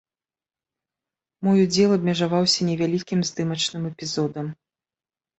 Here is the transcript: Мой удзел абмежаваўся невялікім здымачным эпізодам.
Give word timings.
Мой 1.47 1.57
удзел 1.65 1.91
абмежаваўся 1.97 2.67
невялікім 2.69 3.19
здымачным 3.31 3.83
эпізодам. 3.91 4.49